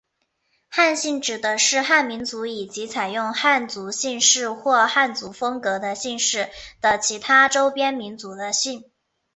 [0.67, 6.49] 汉姓指的是汉民族以及采用汉族姓氏或汉族风格的姓氏
[6.81, 8.89] 的其他周边民族的姓。